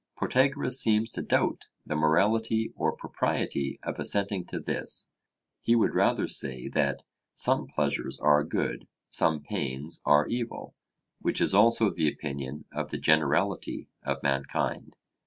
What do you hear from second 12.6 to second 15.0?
of the generality of mankind.